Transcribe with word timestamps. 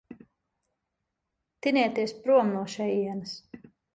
Tinieties 1.67 2.15
prom 2.23 2.51
no 2.57 2.65
šejienes. 2.79 3.37